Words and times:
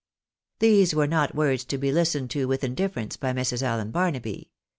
These 0.57 0.95
were 0.95 1.05
not 1.05 1.35
words 1.35 1.63
to 1.65 1.77
be 1.77 1.91
listened 1.91 2.31
to 2.31 2.47
with 2.47 2.63
indifference 2.63 3.17
by 3.17 3.33
Mrs. 3.33 3.61
Allen 3.61 3.91
Barnaby. 3.91 4.49